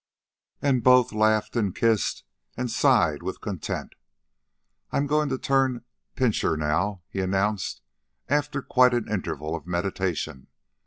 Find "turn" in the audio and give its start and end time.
5.37-5.83